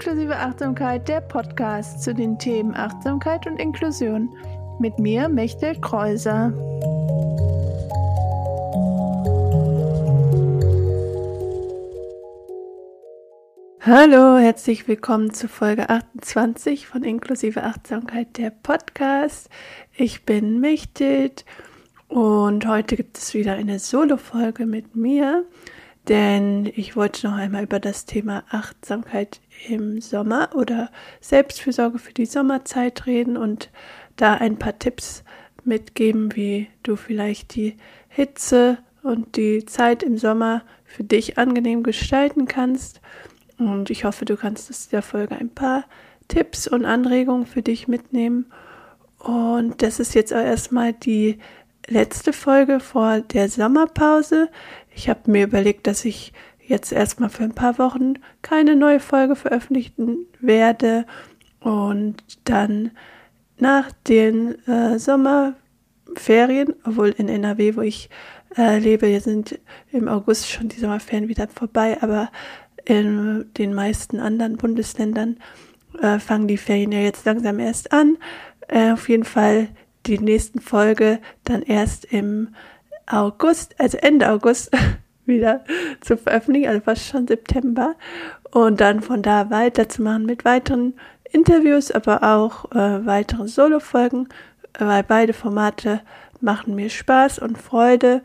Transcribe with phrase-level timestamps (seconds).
[0.00, 4.32] Inklusive Achtsamkeit, der Podcast zu den Themen Achtsamkeit und Inklusion.
[4.78, 6.52] Mit mir, Mechtel Kreuser.
[13.80, 19.50] Hallo, herzlich willkommen zu Folge 28 von Inklusive Achtsamkeit, der Podcast.
[19.96, 21.44] Ich bin Mechthild
[22.06, 25.44] und heute gibt es wieder eine Solo-Folge mit mir
[26.08, 30.90] denn ich wollte noch einmal über das Thema Achtsamkeit im Sommer oder
[31.20, 33.70] Selbstfürsorge für die Sommerzeit reden und
[34.16, 35.22] da ein paar Tipps
[35.64, 37.76] mitgeben, wie du vielleicht die
[38.08, 43.00] Hitze und die Zeit im Sommer für dich angenehm gestalten kannst.
[43.58, 45.84] Und ich hoffe, du kannst aus der Folge ein paar
[46.28, 48.46] Tipps und Anregungen für dich mitnehmen.
[49.18, 51.38] Und das ist jetzt auch erstmal die
[51.88, 54.48] letzte Folge vor der Sommerpause.
[54.98, 59.36] Ich habe mir überlegt, dass ich jetzt erstmal für ein paar Wochen keine neue Folge
[59.36, 61.06] veröffentlichen werde
[61.60, 62.90] und dann
[63.58, 68.10] nach den äh, Sommerferien, obwohl in NRW, wo ich
[68.56, 69.60] äh, lebe, sind
[69.92, 72.32] im August schon die Sommerferien wieder vorbei, aber
[72.84, 75.36] in den meisten anderen Bundesländern
[76.00, 78.16] äh, fangen die Ferien ja jetzt langsam erst an.
[78.66, 79.68] Äh, auf jeden Fall
[80.06, 82.48] die nächsten Folge dann erst im
[83.10, 84.70] August, also Ende August
[85.26, 85.64] wieder
[86.00, 87.94] zu veröffentlichen, also fast schon September.
[88.50, 90.94] Und dann von da weiterzumachen mit weiteren
[91.30, 94.28] Interviews, aber auch äh, weiteren Solo-Folgen,
[94.78, 96.00] weil beide Formate
[96.40, 98.22] machen mir Spaß und Freude.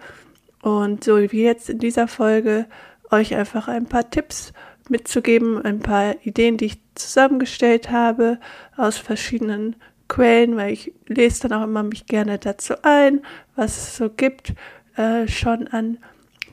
[0.62, 2.66] Und so wie jetzt in dieser Folge
[3.12, 4.54] euch einfach ein paar Tipps
[4.90, 8.40] mitzugeben, ein paar Ideen, die ich zusammengestellt habe
[8.78, 9.76] aus verschiedenen
[10.14, 13.22] Quellen, weil ich lese dann auch immer mich gerne dazu ein,
[13.56, 14.54] was es so gibt,
[14.96, 15.98] äh, schon an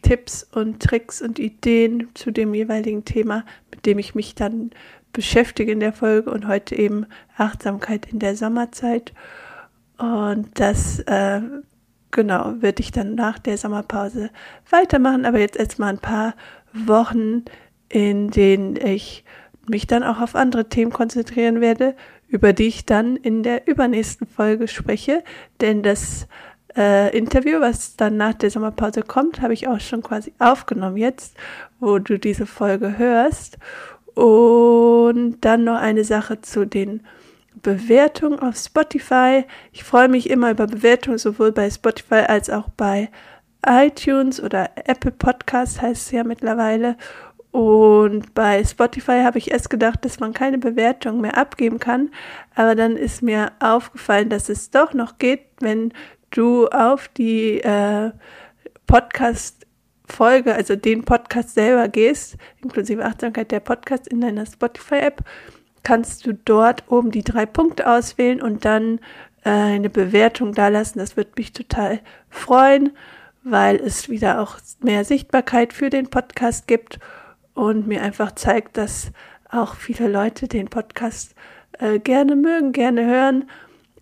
[0.01, 4.71] Tipps und Tricks und Ideen zu dem jeweiligen Thema, mit dem ich mich dann
[5.13, 7.05] beschäftige in der Folge und heute eben
[7.37, 9.13] Achtsamkeit in der Sommerzeit.
[9.99, 11.43] Und das, äh,
[12.13, 14.31] genau, würde ich dann nach der Sommerpause
[14.71, 16.35] weitermachen, aber jetzt erstmal ein paar
[16.73, 17.45] Wochen,
[17.91, 19.23] in denen ich
[19.69, 21.95] mich dann auch auf andere Themen konzentrieren werde,
[22.31, 25.23] über die ich dann in der übernächsten Folge spreche,
[25.61, 26.27] denn das
[26.77, 31.37] äh, Interview, was dann nach der Sommerpause kommt, habe ich auch schon quasi aufgenommen jetzt,
[31.81, 33.59] wo du diese Folge hörst.
[34.15, 37.03] Und dann noch eine Sache zu den
[37.63, 39.45] Bewertungen auf Spotify.
[39.73, 43.11] Ich freue mich immer über Bewertungen, sowohl bei Spotify als auch bei
[43.67, 46.97] iTunes oder Apple Podcast heißt es ja mittlerweile.
[47.53, 52.11] Und bei Spotify habe ich erst gedacht, dass man keine Bewertung mehr abgeben kann.
[52.55, 55.93] Aber dann ist mir aufgefallen, dass es doch noch geht, wenn
[56.31, 58.13] du auf die äh,
[58.87, 65.25] Podcast-Folge, also den Podcast selber gehst, inklusive Achtsamkeit der Podcast in deiner Spotify-App,
[65.83, 69.01] kannst du dort oben die drei Punkte auswählen und dann
[69.45, 71.01] äh, eine Bewertung dalassen.
[71.01, 72.93] Das würde mich total freuen,
[73.43, 77.01] weil es wieder auch mehr Sichtbarkeit für den Podcast gibt
[77.61, 79.13] und mir einfach zeigt, dass
[79.51, 81.35] auch viele Leute den Podcast
[81.79, 83.51] äh, gerne mögen, gerne hören,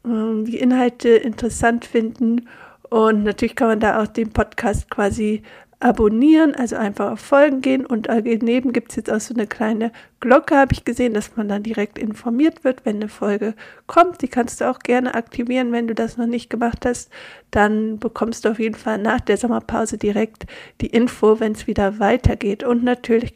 [0.04, 2.48] äh, die Inhalte interessant finden.
[2.88, 5.42] Und natürlich kann man da auch den Podcast quasi
[5.80, 9.92] abonnieren, also einfach auf Folgen gehen und daneben gibt es jetzt auch so eine kleine
[10.20, 13.54] Glocke, habe ich gesehen, dass man dann direkt informiert wird, wenn eine Folge
[13.86, 14.22] kommt.
[14.22, 17.10] Die kannst du auch gerne aktivieren, wenn du das noch nicht gemacht hast.
[17.52, 20.46] Dann bekommst du auf jeden Fall nach der Sommerpause direkt
[20.80, 22.64] die Info, wenn es wieder weitergeht.
[22.64, 23.34] Und natürlich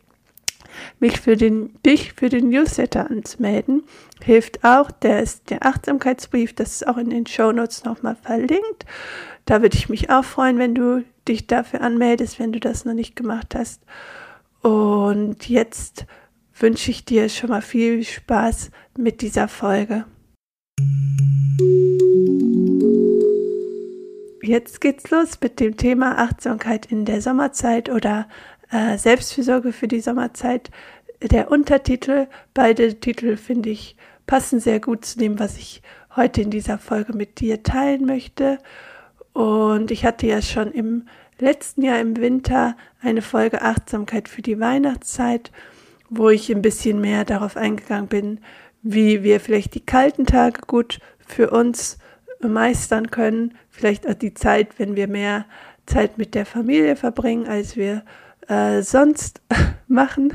[1.01, 3.83] mich für den, dich für den Newsletter anzumelden,
[4.23, 4.91] hilft auch.
[4.91, 8.87] Der ist der Achtsamkeitsbrief, das ist auch in den Show Notes nochmal verlinkt.
[9.45, 12.95] Da würde ich mich auch freuen, wenn du dich dafür anmeldest, wenn du das noch
[12.95, 13.83] nicht gemacht hast.
[14.61, 16.07] Und jetzt
[16.59, 20.05] wünsche ich dir schon mal viel Spaß mit dieser Folge.
[24.45, 28.29] Jetzt geht's los mit dem Thema Achtsamkeit in der Sommerzeit oder
[28.73, 30.71] äh, Selbstfürsorge für die Sommerzeit.
[31.23, 33.97] Der Untertitel, beide Titel finde ich
[34.27, 35.83] passen sehr gut zu dem, was ich
[36.17, 38.59] heute in dieser Folge mit dir teilen möchte.
[39.33, 41.07] Und ich hatte ja schon im
[41.39, 45.51] letzten Jahr im Winter eine Folge Achtsamkeit für die Weihnachtszeit,
[46.09, 48.41] wo ich ein bisschen mehr darauf eingegangen bin,
[48.83, 51.99] wie wir vielleicht die kalten Tage gut für uns
[52.41, 53.55] meistern können.
[53.71, 55.47] Vielleicht auch die Zeit, wenn wir mehr
[55.87, 58.03] Zeit mit der Familie verbringen, als wir
[58.53, 59.41] äh, sonst
[59.89, 60.33] machen.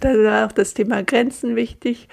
[0.00, 2.08] Da war auch das Thema Grenzen wichtig.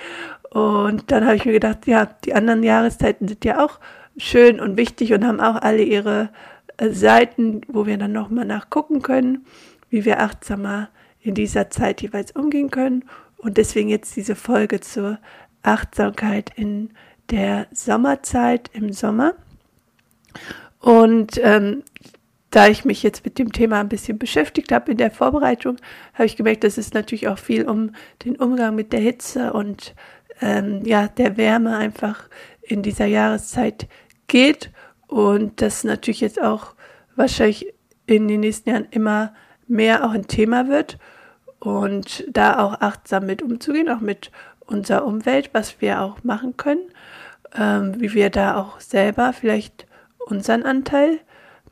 [0.52, 3.80] Und dann habe ich mir gedacht, ja, die anderen Jahreszeiten sind ja auch
[4.18, 6.30] schön und wichtig und haben auch alle ihre
[6.78, 9.46] äh, Seiten, wo wir dann nochmal nachgucken können,
[9.90, 10.90] wie wir achtsamer
[11.22, 13.06] in dieser Zeit jeweils umgehen können.
[13.38, 15.18] Und deswegen jetzt diese Folge zur
[15.64, 16.92] Achtsamkeit in
[17.32, 19.34] der Sommerzeit im Sommer.
[20.80, 21.84] Und ähm,
[22.54, 25.78] da ich mich jetzt mit dem Thema ein bisschen beschäftigt habe in der Vorbereitung,
[26.14, 29.96] habe ich gemerkt, dass es natürlich auch viel um den Umgang mit der Hitze und
[30.40, 32.30] ähm, ja der Wärme einfach
[32.62, 33.88] in dieser Jahreszeit
[34.28, 34.70] geht
[35.08, 36.76] und das natürlich jetzt auch
[37.16, 37.74] wahrscheinlich
[38.06, 39.34] in den nächsten Jahren immer
[39.68, 41.00] mehr auch ein Thema wird
[41.58, 44.30] und da auch achtsam mit umzugehen, auch mit
[44.60, 46.88] unserer Umwelt, was wir auch machen können,
[47.58, 49.88] ähm, wie wir da auch selber vielleicht
[50.28, 51.20] unseren Anteil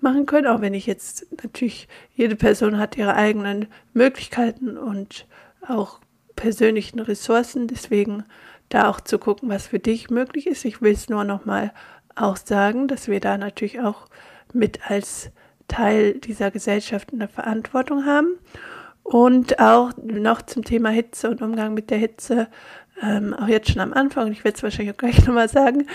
[0.02, 5.28] machen können, auch wenn ich jetzt natürlich, jede Person hat ihre eigenen Möglichkeiten und
[5.68, 6.00] auch
[6.36, 8.24] persönlichen Ressourcen, deswegen
[8.70, 10.66] da auch zu gucken, was für dich möglich ist.
[10.66, 11.72] Ich will es nur nochmal
[12.16, 14.08] auch sagen, dass wir da natürlich auch
[14.54, 15.32] mit als
[15.68, 18.38] Teil dieser Gesellschaft eine Verantwortung haben.
[19.04, 22.48] Und auch noch zum Thema Hitze und Umgang mit der Hitze
[23.02, 25.88] ähm, auch jetzt schon am Anfang, ich werde es wahrscheinlich auch gleich nochmal sagen,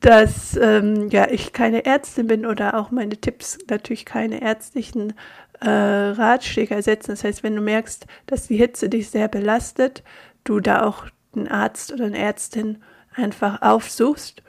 [0.00, 5.14] dass ähm, ja ich keine Ärztin bin oder auch meine Tipps natürlich keine ärztlichen
[5.60, 7.12] äh, Ratschläge ersetzen.
[7.12, 10.02] Das heißt, wenn du merkst, dass die Hitze dich sehr belastet,
[10.44, 12.82] du da auch einen Arzt oder eine Ärztin
[13.14, 14.42] einfach aufsuchst.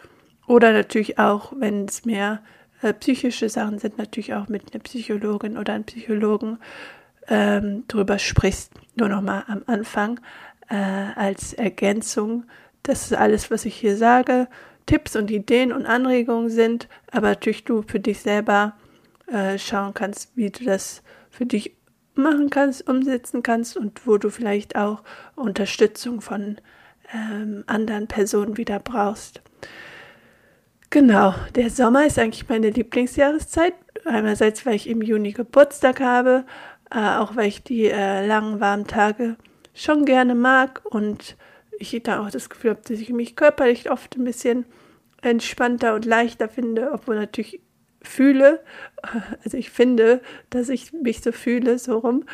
[0.47, 2.41] Oder natürlich auch, wenn es mehr
[2.81, 6.59] äh, psychische Sachen sind, natürlich auch mit einer Psychologin oder einem Psychologen
[7.27, 8.73] ähm, drüber sprichst.
[8.95, 10.19] Nur nochmal am Anfang
[10.73, 12.45] äh, als Ergänzung.
[12.81, 14.47] Das ist alles, was ich hier sage.
[14.87, 18.73] Tipps und Ideen und Anregungen sind, aber natürlich du für dich selber
[19.27, 21.75] äh, schauen kannst, wie du das für dich
[22.15, 25.03] machen kannst, umsetzen kannst und wo du vielleicht auch
[25.35, 26.57] Unterstützung von
[27.13, 29.41] ähm, anderen Personen wieder brauchst.
[30.89, 33.73] Genau, der Sommer ist eigentlich meine Lieblingsjahreszeit.
[34.05, 36.45] Einerseits, weil ich im Juni Geburtstag habe,
[36.91, 39.37] äh, auch weil ich die äh, langen, warmen Tage
[39.73, 41.37] schon gerne mag und
[41.79, 44.65] ich da auch das Gefühl habe, dass ich mich körperlich oft ein bisschen
[45.21, 47.61] entspannter und leichter finde, obwohl natürlich
[48.01, 48.61] fühle,
[49.43, 52.25] also ich finde, dass ich mich so fühle, so rum.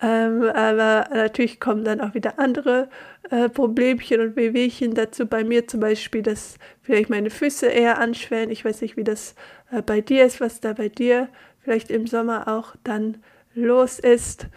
[0.00, 2.90] Ähm, aber natürlich kommen dann auch wieder andere
[3.30, 5.26] äh, Problemchen und Wehwehchen dazu.
[5.26, 8.50] Bei mir zum Beispiel, dass vielleicht meine Füße eher anschwellen.
[8.50, 9.34] Ich weiß nicht, wie das
[9.70, 11.28] äh, bei dir ist, was da bei dir
[11.60, 13.22] vielleicht im Sommer auch dann
[13.54, 14.48] los ist.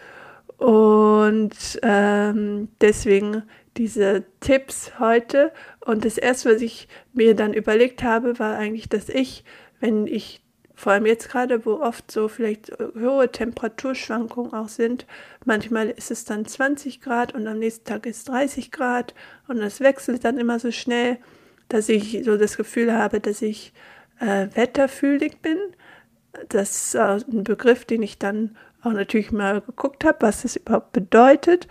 [0.60, 3.44] Und ähm, deswegen
[3.78, 5.52] diese Tipps heute.
[5.80, 9.42] Und das erste, was ich mir dann überlegt habe, war eigentlich, dass ich,
[9.80, 10.42] wenn ich
[10.74, 15.06] vor allem jetzt gerade, wo oft so vielleicht hohe Temperaturschwankungen auch sind,
[15.46, 19.14] manchmal ist es dann 20 Grad und am nächsten Tag ist 30 Grad
[19.48, 21.16] und das wechselt dann immer so schnell,
[21.68, 23.72] dass ich so das Gefühl habe, dass ich
[24.20, 25.58] äh, wetterfühlig bin.
[26.50, 30.92] Das ist ein Begriff, den ich dann auch natürlich mal geguckt habe, was das überhaupt
[30.92, 31.68] bedeutet.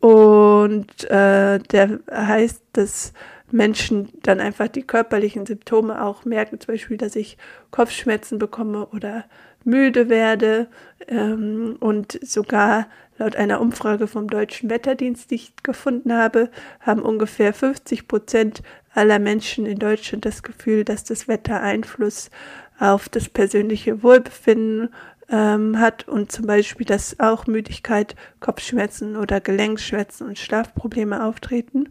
[0.00, 3.12] Und äh, der heißt, dass
[3.52, 7.36] Menschen dann einfach die körperlichen Symptome auch merken, zum Beispiel, dass ich
[7.70, 9.24] Kopfschmerzen bekomme oder
[9.64, 10.68] müde werde.
[11.06, 12.88] Ähm, und sogar
[13.18, 16.50] laut einer Umfrage vom Deutschen Wetterdienst, die ich gefunden habe,
[16.80, 18.62] haben ungefähr 50 Prozent
[18.94, 22.30] aller Menschen in Deutschland das Gefühl, dass das Wetter Einfluss
[22.78, 24.92] auf das persönliche Wohlbefinden
[25.32, 31.88] ähm, hat und zum Beispiel, dass auch Müdigkeit, Kopfschmerzen oder Gelenkschmerzen und Schlafprobleme auftreten.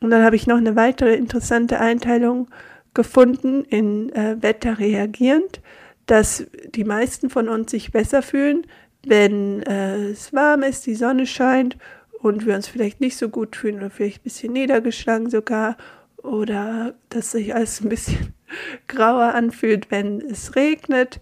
[0.00, 2.48] Und dann habe ich noch eine weitere interessante Einteilung
[2.94, 5.60] gefunden in äh, Wetter reagierend,
[6.06, 8.66] dass die meisten von uns sich besser fühlen,
[9.04, 11.76] wenn äh, es warm ist, die Sonne scheint
[12.20, 15.76] und wir uns vielleicht nicht so gut fühlen oder vielleicht ein bisschen niedergeschlagen sogar
[16.18, 18.34] oder dass sich alles ein bisschen
[18.88, 21.20] grauer anfühlt, wenn es regnet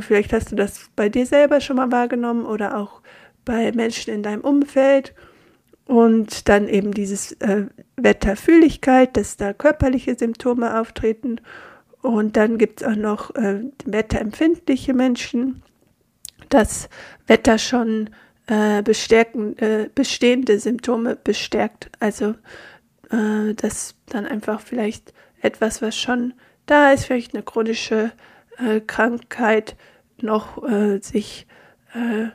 [0.00, 3.02] vielleicht hast du das bei dir selber schon mal wahrgenommen oder auch
[3.44, 5.14] bei Menschen in deinem Umfeld.
[5.86, 7.66] Und dann eben dieses äh,
[7.96, 11.40] Wetterfühligkeit, dass da körperliche Symptome auftreten.
[12.00, 15.62] Und dann gibt es auch noch äh, wetterempfindliche Menschen,
[16.48, 16.88] dass
[17.26, 18.10] Wetter schon
[18.46, 21.90] äh, bestärken, äh, bestehende Symptome bestärkt.
[21.98, 22.36] Also
[23.10, 26.34] äh, dass dann einfach vielleicht etwas, was schon
[26.66, 28.12] da ist, vielleicht eine chronische
[28.60, 29.76] äh, Krankheit
[30.20, 31.46] noch äh, sich
[31.94, 32.28] äh,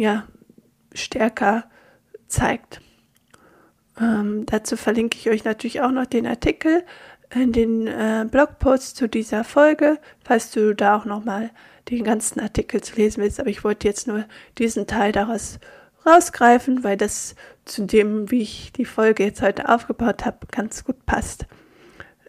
[0.00, 0.26] ja,
[0.94, 1.64] stärker
[2.26, 2.80] zeigt.
[4.00, 6.84] Ähm, dazu verlinke ich euch natürlich auch noch den Artikel
[7.34, 11.50] in den äh, Blogpost zu dieser Folge, falls du da auch noch mal
[11.90, 13.40] den ganzen Artikel zu lesen willst.
[13.40, 14.24] Aber ich wollte jetzt nur
[14.58, 15.58] diesen Teil daraus
[16.06, 21.06] rausgreifen, weil das zu dem, wie ich die Folge jetzt heute aufgebaut habe, ganz gut
[21.06, 21.46] passt.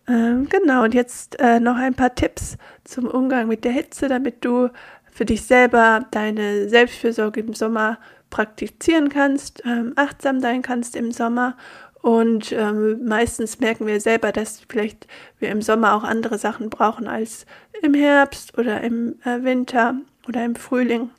[0.08, 4.44] Ähm, genau, und jetzt äh, noch ein paar Tipps zum Umgang mit der Hitze, damit
[4.44, 4.70] du
[5.12, 11.56] für dich selber deine Selbstfürsorge im Sommer praktizieren kannst, ähm, achtsam sein kannst im Sommer.
[12.02, 15.08] Und ähm, meistens merken wir selber, dass vielleicht
[15.40, 17.46] wir im Sommer auch andere Sachen brauchen als
[17.82, 19.96] im Herbst oder im äh, Winter
[20.28, 21.12] oder im Frühling,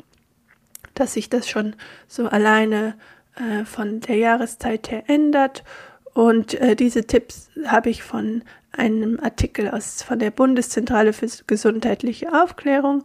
[0.94, 1.74] dass sich das schon
[2.06, 2.96] so alleine
[3.36, 5.64] äh, von der Jahreszeit her ändert.
[6.14, 8.42] Und äh, diese Tipps habe ich von
[8.72, 13.04] einem Artikel aus von der Bundeszentrale für gesundheitliche Aufklärung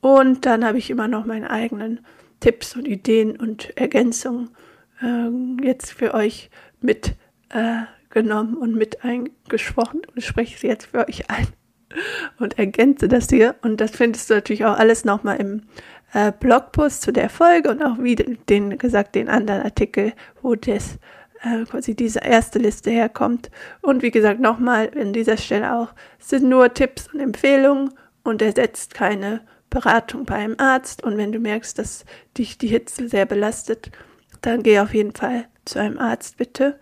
[0.00, 2.00] und dann habe ich immer noch meine eigenen
[2.40, 4.50] Tipps und Ideen und Ergänzungen
[5.02, 6.50] äh, jetzt für euch
[6.80, 11.46] mitgenommen äh, und mit eingesprochen und spreche sie jetzt für euch ein
[12.38, 13.56] und ergänze das hier.
[13.62, 15.62] Und das findest du natürlich auch alles nochmal im
[16.14, 20.98] äh, Blogpost zu der Folge und auch wie den gesagt den anderen Artikel, wo das
[21.42, 23.50] äh, quasi diese erste Liste herkommt.
[23.80, 28.94] Und wie gesagt, nochmal an dieser Stelle auch, sind nur Tipps und Empfehlungen und ersetzt
[28.94, 31.02] keine Beratung bei einem Arzt.
[31.02, 32.04] Und wenn du merkst, dass
[32.36, 33.90] dich die Hitze sehr belastet,
[34.42, 36.78] dann geh auf jeden Fall zu einem Arzt, bitte.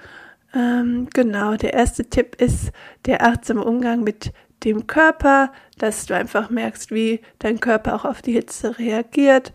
[0.55, 2.73] Ähm, genau, der erste Tipp ist
[3.05, 4.33] der achtsame Umgang mit
[4.65, 9.53] dem Körper, dass du einfach merkst, wie dein Körper auch auf die Hitze reagiert,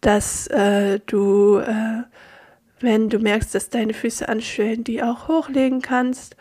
[0.00, 2.02] dass äh, du äh,
[2.80, 6.36] wenn du merkst, dass deine Füße anschwellen, die auch hochlegen kannst,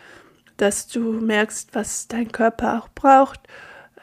[0.57, 3.41] dass du merkst, was dein Körper auch braucht,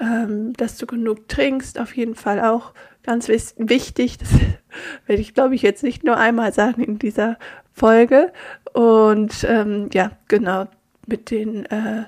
[0.00, 2.73] ähm, dass du genug trinkst, auf jeden Fall auch
[3.03, 4.19] ganz wichtig.
[4.19, 4.31] Das
[5.07, 7.38] werde ich, glaube ich, jetzt nicht nur einmal sagen in dieser
[7.73, 8.33] Folge.
[8.73, 10.67] Und ähm, ja, genau,
[11.07, 12.05] mit dem äh,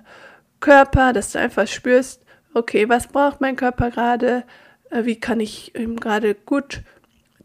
[0.60, 2.22] Körper, dass du einfach spürst,
[2.54, 4.44] okay, was braucht mein Körper gerade,
[4.90, 6.82] äh, wie kann ich ihm gerade gut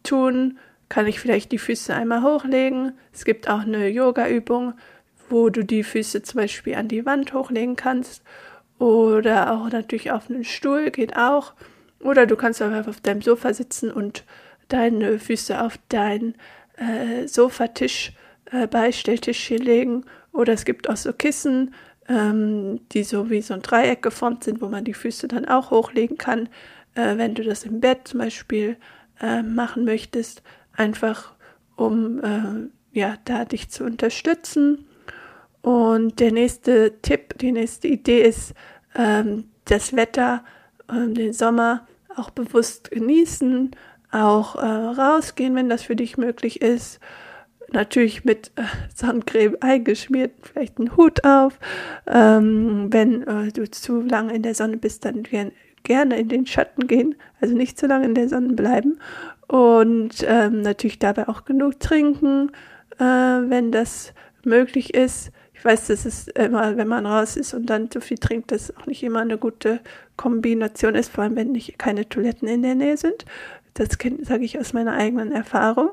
[0.04, 0.58] tun,
[0.92, 2.92] kann ich vielleicht die Füße einmal hochlegen.
[3.14, 4.74] Es gibt auch eine Yoga-Übung,
[5.30, 8.24] wo du die Füße zum Beispiel an die Wand hochlegen kannst.
[8.78, 11.54] Oder auch natürlich auf einen Stuhl geht auch.
[12.02, 14.26] Oder du kannst auch auf deinem Sofa sitzen und
[14.68, 16.36] deine Füße auf deinen
[16.76, 18.12] äh, Sofatisch,
[18.52, 20.04] äh, Beistelltisch hier legen.
[20.34, 21.74] Oder es gibt auch so Kissen,
[22.10, 25.72] ähm, die so wie so ein Dreieck geformt sind, wo man die Füße dann auch
[25.72, 26.50] hochlegen kann.
[26.96, 28.76] Äh, wenn du das im Bett zum Beispiel
[29.22, 31.34] äh, machen möchtest, einfach
[31.75, 34.86] um äh, ja, da dich zu unterstützen.
[35.62, 38.54] Und der nächste Tipp, die nächste Idee ist,
[38.96, 40.44] ähm, das Wetter,
[40.90, 43.72] ähm, den Sommer auch bewusst genießen,
[44.12, 47.00] auch äh, rausgehen, wenn das für dich möglich ist.
[47.72, 48.63] Natürlich mit äh,
[48.94, 51.58] Sonnencreme eingeschmiert, vielleicht einen Hut auf.
[52.08, 55.51] Ähm, wenn äh, du zu lange in der Sonne bist, dann gern,
[55.84, 59.00] gerne in den Schatten gehen, also nicht zu lange in der Sonne bleiben
[59.51, 62.53] und ähm, natürlich dabei auch genug trinken,
[63.00, 64.13] äh, wenn das
[64.46, 65.31] möglich ist.
[65.53, 68.74] Ich weiß, das ist immer, wenn man raus ist und dann zu viel trinkt, das
[68.77, 69.81] auch nicht immer eine gute
[70.15, 73.25] Kombination ist, vor allem wenn nicht keine Toiletten in der Nähe sind.
[73.74, 73.89] Das
[74.22, 75.89] sage ich aus meiner eigenen Erfahrung.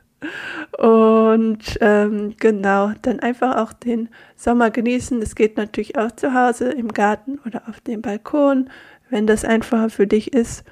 [0.78, 5.20] Und ähm, genau, dann einfach auch den Sommer genießen.
[5.20, 8.68] Das geht natürlich auch zu Hause, im Garten oder auf dem Balkon,
[9.08, 10.62] wenn das einfacher für dich ist.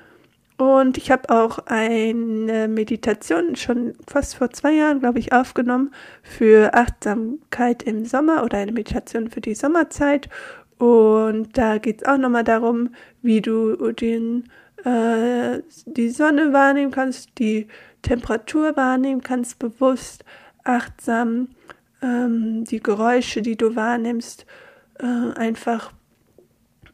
[0.56, 5.90] Und ich habe auch eine Meditation schon fast vor zwei Jahren, glaube ich, aufgenommen
[6.22, 10.28] für Achtsamkeit im Sommer oder eine Meditation für die Sommerzeit.
[10.78, 14.48] Und da geht es auch nochmal darum, wie du den,
[14.84, 17.66] äh, die Sonne wahrnehmen kannst, die
[18.02, 20.24] Temperatur wahrnehmen kannst, bewusst,
[20.62, 21.48] achtsam,
[22.00, 24.46] ähm, die Geräusche, die du wahrnimmst,
[25.00, 25.92] äh, einfach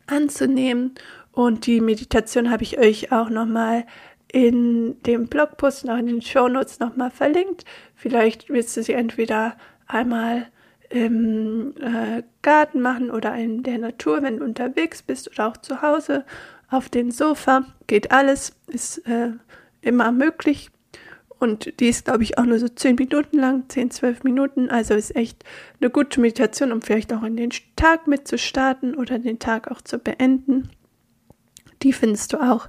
[0.06, 0.94] anzunehmen
[1.32, 3.84] und die Meditation habe ich euch auch nochmal
[4.32, 7.64] in dem Blogpost, noch in den Shownotes nochmal verlinkt.
[7.94, 9.56] Vielleicht willst du sie entweder
[9.86, 10.46] einmal
[10.88, 15.82] im äh, Garten machen oder in der Natur, wenn du unterwegs bist oder auch zu
[15.82, 16.24] Hause
[16.68, 17.64] auf dem Sofa.
[17.86, 19.30] Geht alles, ist äh,
[19.82, 20.70] immer möglich.
[21.38, 24.68] Und die ist, glaube ich, auch nur so 10 Minuten lang, 10, 12 Minuten.
[24.68, 25.42] Also ist echt
[25.80, 29.98] eine gute Meditation, um vielleicht auch in den Tag mitzustarten oder den Tag auch zu
[29.98, 30.68] beenden.
[31.82, 32.68] Die findest du auch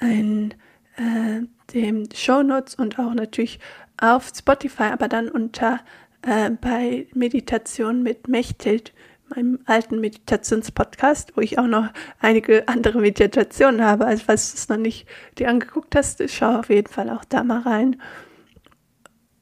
[0.00, 0.52] in
[0.96, 3.58] äh, den Show Notes und auch natürlich
[4.00, 5.80] auf Spotify, aber dann unter
[6.22, 8.92] äh, bei Meditation mit Mechthild,
[9.34, 11.88] meinem alten Meditationspodcast, wo ich auch noch
[12.20, 14.06] einige andere Meditationen habe.
[14.06, 15.06] Also falls du es noch nicht
[15.38, 18.00] dir angeguckt hast, schau auf jeden Fall auch da mal rein.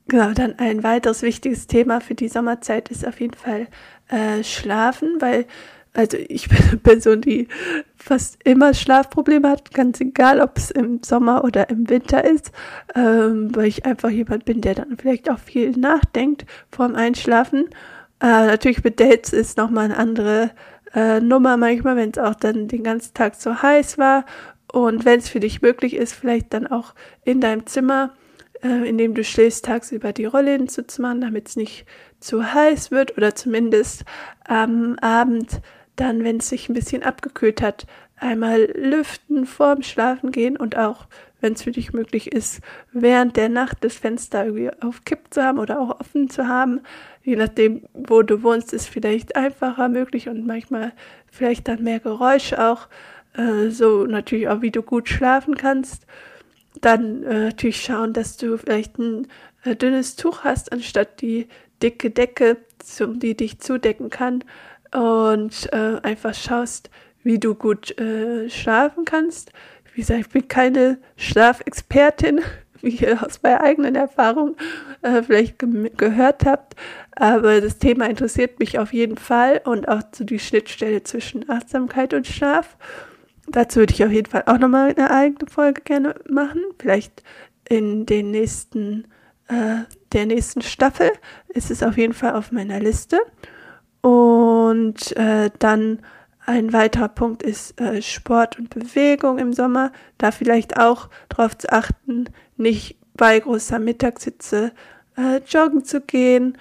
[0.09, 3.69] Genau, dann ein weiteres wichtiges Thema für die Sommerzeit ist auf jeden Fall
[4.09, 5.47] äh, Schlafen, weil
[5.95, 7.49] also ich bin eine Person, die
[7.97, 12.51] fast immer Schlafprobleme hat, ganz egal, ob es im Sommer oder im Winter ist,
[12.95, 17.71] ähm, weil ich einfach jemand bin, der dann vielleicht auch viel nachdenkt vorm Einschlafen.
[18.21, 20.51] Äh, natürlich mit Dates ist nochmal eine andere
[20.95, 24.25] äh, Nummer manchmal, wenn es auch dann den ganzen Tag so heiß war
[24.73, 28.13] Und wenn es für dich möglich ist, vielleicht dann auch in deinem Zimmer,
[28.63, 31.87] äh, in dem du schläfst, tagsüber die Rolle hinzuzumachen, damit es nicht
[32.21, 34.05] zu heiß wird oder zumindest
[34.45, 35.61] am Abend
[35.97, 37.87] dann, wenn es sich ein bisschen abgekühlt hat,
[38.17, 41.07] einmal lüften vorm Schlafen gehen und auch,
[41.41, 42.61] wenn es für dich möglich ist,
[42.93, 46.81] während der Nacht das Fenster irgendwie auf Kipp zu haben oder auch offen zu haben.
[47.23, 50.93] Je nachdem, wo du wohnst, ist vielleicht einfacher möglich und manchmal
[51.31, 52.89] vielleicht dann mehr Geräusche auch.
[53.35, 56.07] Äh, so natürlich auch, wie du gut schlafen kannst.
[56.81, 59.27] Dann äh, natürlich schauen, dass du vielleicht ein
[59.65, 61.49] äh, dünnes Tuch hast, anstatt die
[61.83, 64.45] dicke Decke, zum, die dich zudecken kann.
[64.95, 66.89] Und äh, einfach schaust,
[67.25, 69.51] wie du gut äh, schlafen kannst.
[69.93, 72.41] Wie gesagt, ich bin keine Schlafexpertin,
[72.81, 74.57] wie ihr aus meiner eigenen Erfahrung
[75.03, 76.77] äh, vielleicht ge gehört habt.
[77.13, 82.15] Aber das Thema interessiert mich auf jeden Fall und auch so die Schnittstelle zwischen Achtsamkeit
[82.15, 82.77] und Schlaf.
[83.47, 86.63] Dazu würde ich auf jeden Fall auch nochmal eine eigene Folge gerne machen.
[86.79, 87.23] Vielleicht
[87.69, 89.07] in den nächsten,
[89.49, 91.11] äh, der nächsten Staffel
[91.49, 93.19] ist es auf jeden Fall auf meiner Liste.
[94.05, 96.01] Und äh, dann
[96.45, 99.93] ein weiterer Punkt ist äh, Sport und Bewegung im Sommer.
[100.19, 102.27] Da vielleicht auch darauf zu achten,
[102.59, 104.73] nicht bei großer Mittagssitze
[105.17, 106.59] äh, joggen zu gehen.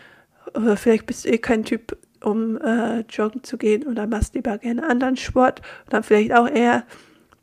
[0.55, 4.57] Oder vielleicht bist du eh kein Typ, um äh, joggen zu gehen oder machst lieber
[4.57, 5.59] gerne anderen Sport.
[5.83, 6.85] Und dann vielleicht auch eher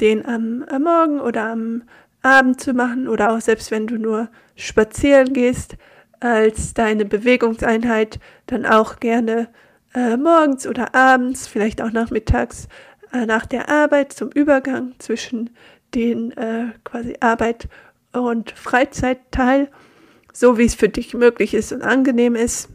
[0.00, 1.82] den am, am Morgen oder am
[2.22, 5.76] Abend zu machen oder auch selbst wenn du nur spazieren gehst,
[6.20, 9.48] als deine Bewegungseinheit dann auch gerne
[9.94, 12.68] äh, morgens oder abends, vielleicht auch nachmittags
[13.12, 15.50] äh, nach der Arbeit zum Übergang zwischen
[15.94, 17.68] den äh, quasi Arbeit
[18.12, 19.70] und Freizeitteil,
[20.32, 22.68] so wie es für dich möglich ist und angenehm ist.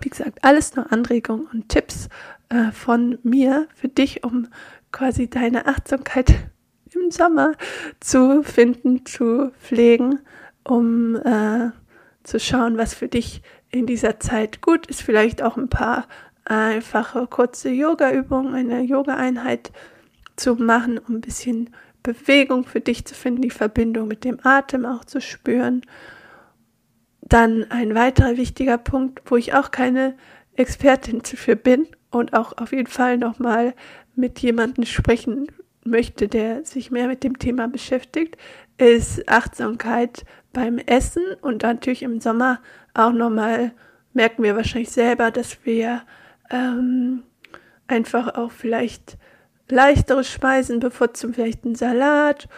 [0.00, 2.08] Wie gesagt, alles nur Anregungen und Tipps
[2.48, 4.48] äh, von mir für dich, um
[4.92, 6.32] quasi deine Achtsamkeit
[6.94, 7.52] im Sommer
[8.00, 10.20] zu finden, zu pflegen,
[10.64, 11.70] um äh,
[12.22, 16.06] zu schauen, was für dich in dieser Zeit gut ist, vielleicht auch ein paar
[16.44, 19.70] einfache kurze Yoga-Übungen, eine Yoga-Einheit
[20.36, 21.70] zu machen, um ein bisschen
[22.02, 25.82] Bewegung für dich zu finden, die Verbindung mit dem Atem auch zu spüren.
[27.20, 30.16] Dann ein weiterer wichtiger Punkt, wo ich auch keine
[30.56, 33.74] Expertin für bin und auch auf jeden Fall nochmal
[34.16, 35.46] mit jemandem sprechen
[35.84, 38.36] möchte, der sich mehr mit dem Thema beschäftigt,
[38.78, 42.60] ist Achtsamkeit beim Essen und natürlich im Sommer
[42.94, 43.72] auch nochmal
[44.12, 46.02] merken wir wahrscheinlich selber, dass wir
[46.50, 47.22] ähm,
[47.86, 49.16] einfach auch vielleicht
[49.68, 52.48] leichtere Speisen bevorzugen, vielleicht einen Salat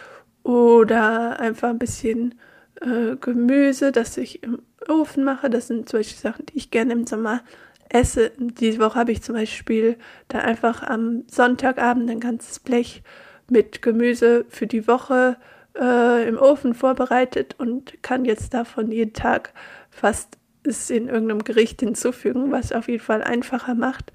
[0.43, 2.35] oder einfach ein bisschen
[2.81, 5.49] äh, Gemüse, das ich im Ofen mache.
[5.49, 7.41] Das sind solche Sachen, die ich gerne im Sommer
[7.89, 8.31] esse.
[8.37, 13.03] Diese Woche habe ich zum Beispiel da einfach am Sonntagabend ein ganzes Blech
[13.49, 15.37] mit Gemüse für die Woche
[15.79, 19.53] äh, im Ofen vorbereitet und kann jetzt davon jeden Tag
[19.93, 24.13] fast es in irgendeinem Gericht hinzufügen, was auf jeden Fall einfacher macht,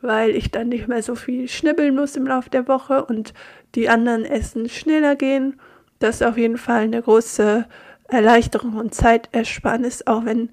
[0.00, 3.32] weil ich dann nicht mehr so viel schnibbeln muss im Laufe der Woche und
[3.74, 5.58] die anderen Essen schneller gehen.
[5.98, 7.66] Das ist auf jeden Fall eine große
[8.08, 10.50] Erleichterung und Zeitersparnis, auch wenn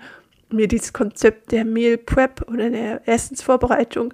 [0.49, 4.13] mir dieses Konzept der Meal Prep oder der Essensvorbereitung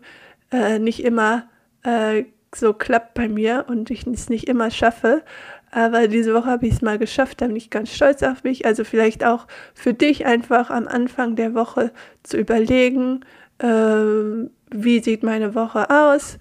[0.52, 1.48] äh, nicht immer
[1.84, 2.24] äh,
[2.56, 5.24] so klappt bei mir und ich es nicht immer schaffe.
[5.72, 8.66] Aber diese Woche habe ich es mal geschafft, da bin ich ganz stolz auf mich.
[8.66, 11.92] Also vielleicht auch für dich einfach am Anfang der Woche
[12.24, 13.22] zu überlegen,
[13.60, 13.68] äh,
[14.72, 16.38] wie sieht meine Woche aus,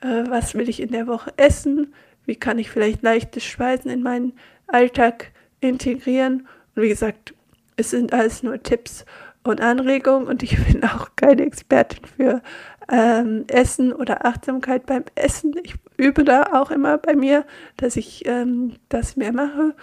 [0.00, 1.94] äh, was will ich in der Woche essen,
[2.26, 4.32] wie kann ich vielleicht leichte Speisen in meinen
[4.66, 6.48] Alltag integrieren.
[6.74, 7.34] Und wie gesagt,
[7.76, 9.04] es sind alles nur Tipps
[9.44, 12.42] und Anregungen und ich bin auch keine Expertin für
[12.90, 15.54] ähm, Essen oder Achtsamkeit beim Essen.
[15.62, 17.44] Ich übe da auch immer bei mir,
[17.76, 19.74] dass ich ähm, das mehr mache.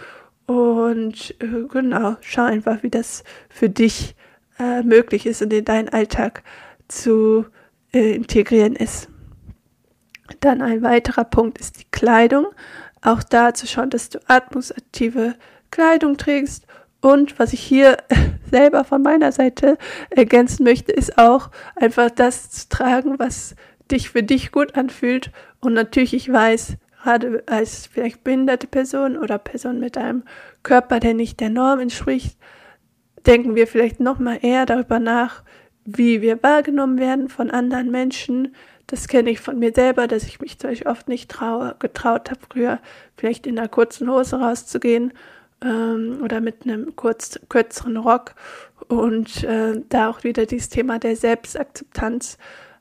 [0.46, 4.16] Und äh, genau, schau einfach, wie das für dich
[4.58, 6.44] äh, möglich ist und in deinen Alltag
[6.88, 7.46] zu
[7.94, 9.10] äh, integrieren ist.
[10.42, 12.48] Dann ein weiterer Punkt ist die Kleidung.
[13.02, 15.36] Auch da zu schauen, dass du atmungsaktive
[15.72, 16.66] Kleidung trägst.
[17.02, 17.98] Und was ich hier
[18.52, 19.78] selber von meiner Seite
[20.10, 23.56] ergänzen möchte, ist auch einfach das zu tragen, was
[23.90, 25.32] dich für dich gut anfühlt.
[25.60, 30.24] Und natürlich, ich weiß, gerade als vielleicht behinderte Person oder Person mit einem
[30.64, 32.38] Körper, der nicht der Norm entspricht,
[33.26, 35.44] denken wir vielleicht noch mal eher darüber nach,
[35.86, 38.56] wie wir wahrgenommen werden von anderen Menschen.
[38.88, 42.30] Das kenne ich von mir selber, dass ich mich zum Beispiel oft nicht traue, getraut
[42.30, 42.80] habe, früher
[43.18, 45.14] vielleicht in einer kurzen Hose rauszugehen
[45.64, 48.36] ähm, oder mit einem kurz, kürzeren Rock.
[48.88, 52.38] Und äh, da auch wieder dieses Thema der Selbstakzeptanz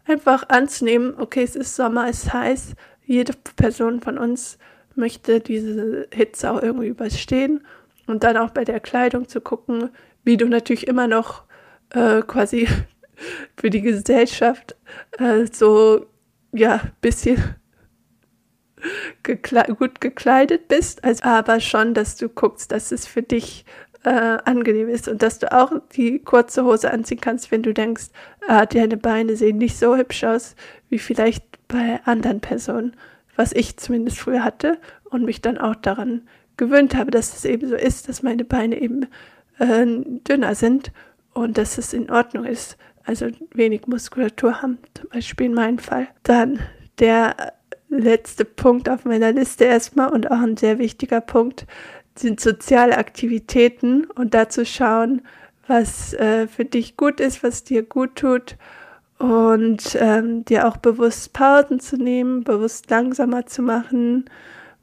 [0.07, 4.59] einfach anzunehmen, okay, es ist Sommer, es ist heiß, jede Person von uns
[4.95, 7.65] möchte diese Hitze auch irgendwie überstehen.
[8.07, 9.91] Und dann auch bei der Kleidung zu gucken,
[10.25, 11.45] wie du natürlich immer noch
[11.91, 12.69] äh, quasi
[13.57, 14.77] für die Gesellschaft
[15.19, 16.07] äh, so
[16.53, 17.57] ja bisschen
[19.23, 23.65] gekle gut gekleidet bist, also aber schon, dass du guckst, dass es für dich
[24.05, 28.07] äh, angenehm ist und dass du auch die kurze Hose anziehen kannst, wenn du denkst,
[28.47, 30.55] ah, deine Beine sehen nicht so hübsch aus
[30.89, 32.97] wie vielleicht bei anderen Personen,
[33.37, 36.23] was ich zumindest früher hatte und mich dann auch daran
[36.57, 39.07] gewöhnt habe, dass es eben so ist, dass meine Beine eben
[39.59, 40.93] äh, dünner sind
[41.35, 46.09] und dass es in Ordnung ist, also wenig Muskulatur haben, zum Beispiel in meinem Fall.
[46.25, 46.59] Dann
[46.99, 47.55] der
[47.89, 51.67] letzte Punkt auf meiner Liste erstmal und auch ein sehr wichtiger Punkt
[52.17, 55.23] sind soziale Aktivitäten und dazu schauen,
[55.67, 58.57] was äh, für dich gut ist, was dir gut tut
[59.19, 64.25] und ähm, dir auch bewusst Pausen zu nehmen, bewusst langsamer zu machen.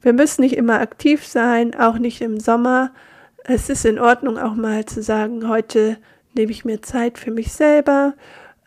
[0.01, 2.91] Wir müssen nicht immer aktiv sein, auch nicht im Sommer.
[3.43, 5.97] Es ist in Ordnung auch mal zu sagen, heute
[6.33, 8.13] nehme ich mir Zeit für mich selber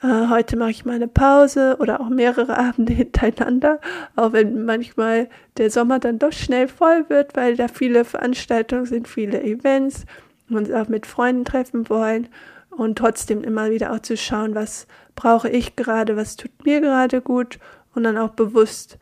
[0.03, 3.81] äh, heute mache ich mal eine Pause oder auch mehrere Abende hintereinander,
[4.17, 9.09] auch wenn manchmal der Sommer dann doch schnell voll wird, weil da viele Veranstaltungen sind,
[9.09, 10.05] viele Events
[10.49, 12.29] und uns auch mit Freunden treffen wollen
[12.71, 17.21] und trotzdem immer wieder auch zu schauen, was brauche ich gerade, was tut mir gerade
[17.21, 17.59] gut
[17.95, 18.99] und dann auch bewusst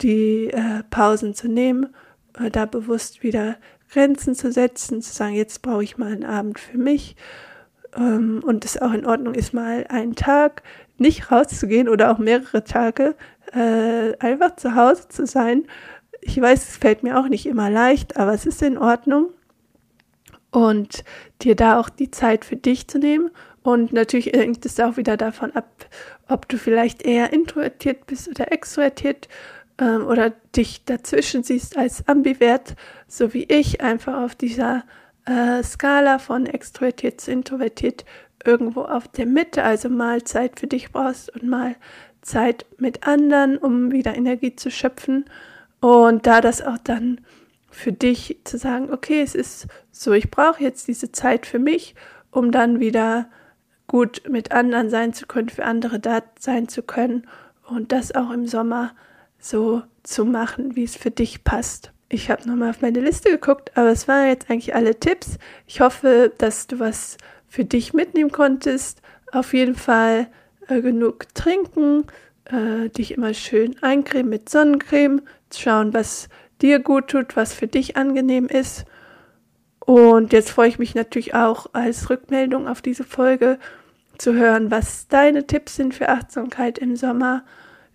[0.00, 1.94] die äh, Pausen zu nehmen,
[2.38, 3.56] äh, da bewusst wieder
[3.88, 7.14] Grenzen zu setzen, zu sagen, jetzt brauche ich mal einen Abend für mich
[7.96, 10.62] ähm, und es auch in Ordnung ist, mal einen Tag
[10.98, 13.16] nicht rauszugehen oder auch mehrere Tage
[13.52, 15.64] äh, einfach zu Hause zu sein.
[16.20, 19.30] Ich weiß, es fällt mir auch nicht immer leicht, aber es ist in Ordnung.
[20.50, 21.04] Und
[21.42, 23.30] dir da auch die Zeit für dich zu nehmen.
[23.62, 25.86] Und natürlich hängt es auch wieder davon ab,
[26.28, 29.28] ob du vielleicht eher introvertiert bist oder extrovertiert
[29.78, 32.76] ähm, oder dich dazwischen siehst als ambivert,
[33.08, 34.84] so wie ich, einfach auf dieser
[35.26, 38.04] äh, Skala von extrovertiert zu introvertiert
[38.44, 41.76] irgendwo auf der Mitte, also mal Zeit für dich brauchst und mal
[42.22, 45.24] Zeit mit anderen, um wieder Energie zu schöpfen.
[45.80, 47.20] Und da das auch dann
[47.70, 51.94] für dich zu sagen, okay, es ist so, ich brauche jetzt diese Zeit für mich,
[52.30, 53.28] um dann wieder
[53.86, 57.26] gut mit anderen sein zu können, für andere da sein zu können
[57.68, 58.94] und das auch im Sommer
[59.38, 61.93] so zu machen, wie es für dich passt.
[62.08, 65.38] Ich habe nochmal auf meine Liste geguckt, aber es waren jetzt eigentlich alle Tipps.
[65.66, 67.16] Ich hoffe, dass du was
[67.48, 69.00] für dich mitnehmen konntest.
[69.32, 70.28] Auf jeden Fall
[70.68, 72.04] äh, genug trinken,
[72.44, 76.28] äh, dich immer schön eincremen mit Sonnencreme, schauen, was
[76.60, 78.84] dir gut tut, was für dich angenehm ist.
[79.80, 83.58] Und jetzt freue ich mich natürlich auch als Rückmeldung auf diese Folge
[84.18, 87.44] zu hören, was deine Tipps sind für Achtsamkeit im Sommer,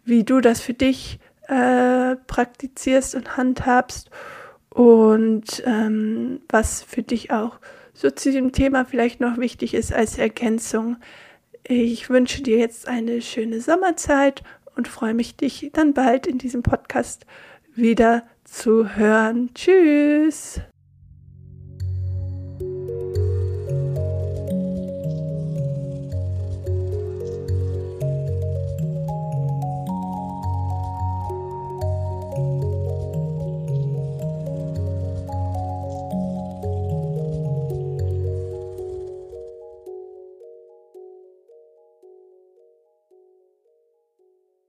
[0.03, 1.19] wie du das für dich
[1.49, 4.09] äh, praktizierst und handhabst
[4.69, 7.59] und ähm, was für dich auch
[7.93, 10.97] so zu diesem Thema vielleicht noch wichtig ist als Ergänzung.
[11.63, 14.43] Ich wünsche dir jetzt eine schöne Sommerzeit
[14.75, 17.25] und freue mich, dich dann bald in diesem Podcast
[17.75, 19.49] wieder zu hören.
[19.53, 20.61] Tschüss!